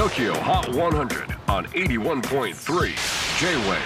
[0.00, 1.66] TOKYO HOT 100 on
[2.22, 2.54] 81.3
[3.38, 3.76] J-WAVE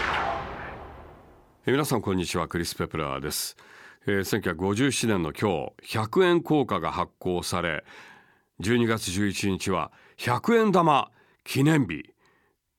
[1.67, 2.46] 皆さんこんにちは。
[2.46, 3.56] クリス・ペプラーです、
[4.06, 7.83] えー、1957年の今日100円硬貨が発行され
[8.61, 11.11] 12月11日は100円玉
[11.42, 12.15] 記念日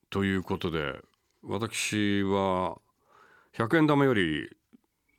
[0.08, 0.94] ということで
[1.42, 2.78] 私は
[3.54, 4.48] 100円玉より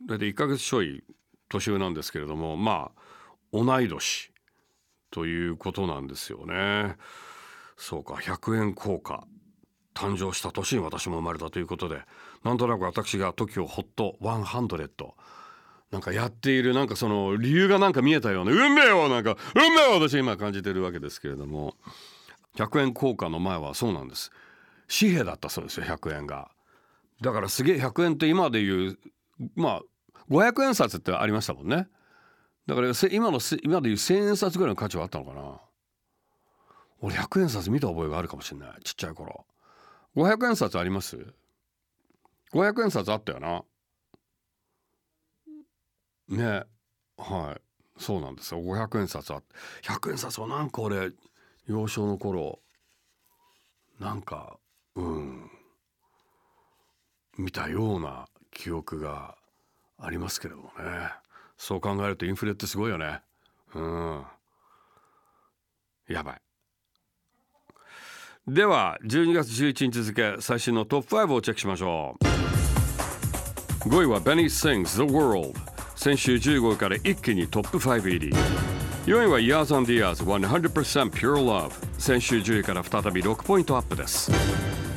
[0.10, 1.04] 大体1ヶ月ちょい
[1.50, 3.02] 年上なんですけれどもまあ
[3.54, 4.32] 同い年
[5.12, 6.96] ということなんですよね。
[7.78, 9.26] そうか100円硬貨。
[9.94, 12.02] 誕生した年に私も生まれたということで
[12.44, 15.10] なんとなく私が TOKIOHOT100
[15.90, 21.74] なんかやっているなんかその理由がなんか見えたような運命をなんか運命を私今感じてるわけですけれども。
[22.58, 24.32] 100円硬貨の前はそうなんです。
[24.88, 26.50] 紙幣だったそうですよ100円が。
[27.22, 28.98] だからすげえ100円って今でいう
[29.56, 29.82] まあ
[30.30, 31.88] 500円札ってありましたもんね。
[32.66, 35.62] だから今の今でいう1000円札ぐらいの価値はあったのかな。
[37.02, 38.70] 俺100円札見た覚えがあるかもしれない。
[38.84, 39.46] ちっちゃい頃。
[40.16, 41.34] 500円札あります
[42.52, 43.64] ？500円札あったよな。
[46.28, 46.64] ね。
[47.18, 47.62] はい。
[48.02, 48.62] そうなんですよ。
[48.62, 49.42] 500円札あ
[49.84, 51.12] 100円札はなんか俺
[51.68, 52.60] 幼少の頃
[54.00, 54.58] なんか
[54.96, 55.52] うん。
[57.38, 59.36] 見たような記憶が
[60.00, 61.12] ありますけれどもね。
[61.58, 63.22] そう考えるとインフレってすごいよね。
[63.76, 64.26] うん。
[66.08, 66.42] やばい。
[68.48, 72.16] では12月11日付最新のトップ5をチェックしましょ
[73.84, 73.90] う。
[73.90, 75.54] 5位は Benny Sings The World
[75.98, 78.32] 先週15位から一気にトップ5入り。
[79.06, 84.32] 4位は Years on the Years 100% Pure Love 先週10位から再び6ポイントアップです。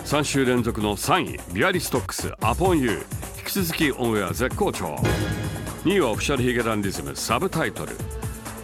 [0.04, 3.04] 3週連続の3位 Bialystocks Upon You
[3.38, 4.94] 引き続きオンエア絶好調。
[5.82, 7.96] 2位は Official髭男dism Subtitle。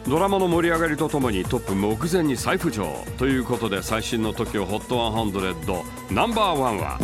[0.09, 2.87] ドラマの盛り上がりとともにトップ目前に再浮上
[3.19, 6.97] ということで最新の TOKIOHOT100 ナンバーワンは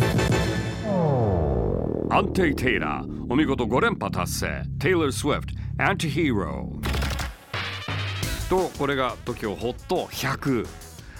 [2.09, 4.63] アンテイ・テイラーお見事5連覇達成。
[4.79, 10.67] テイラー・スウィフト Anti-Hero とこれが TOKIOHOT100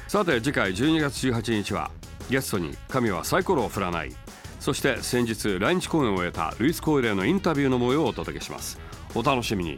[0.07, 1.91] さて次回12月18日は
[2.29, 4.15] ゲストに神はサイコロを振らない。
[4.61, 8.79] そして先日来日公演を終えたルイス・コイレーのインタビューの模様をお届けします。
[9.13, 9.77] お楽しみに。